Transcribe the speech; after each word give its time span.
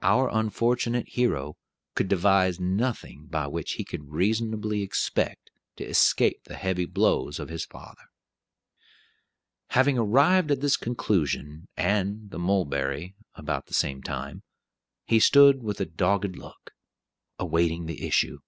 Our 0.00 0.30
unfortunate 0.34 1.08
hero 1.10 1.58
could 1.94 2.08
devise 2.08 2.58
nothing 2.58 3.26
by 3.26 3.48
which 3.48 3.72
he 3.72 3.84
could 3.84 4.08
reasonably 4.12 4.80
expect 4.80 5.50
to 5.76 5.84
escape 5.84 6.44
the 6.44 6.56
heavy 6.56 6.86
blows 6.86 7.38
of 7.38 7.50
his 7.50 7.66
father. 7.66 8.04
Having 9.72 9.98
arrived 9.98 10.50
at 10.50 10.62
this 10.62 10.78
conclusion 10.78 11.68
and 11.76 12.30
the 12.30 12.38
"mulberry" 12.38 13.14
about 13.34 13.66
the 13.66 13.74
same 13.74 14.02
time, 14.02 14.42
he 15.04 15.20
stood 15.20 15.62
with 15.62 15.82
a 15.82 15.84
dogged 15.84 16.34
look, 16.36 16.70
awaiting 17.38 17.84
the 17.84 18.06
issue. 18.06 18.38